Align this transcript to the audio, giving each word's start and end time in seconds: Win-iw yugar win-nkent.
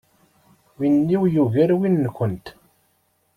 Win-iw 0.77 1.21
yugar 1.33 1.69
win-nkent. 1.79 2.45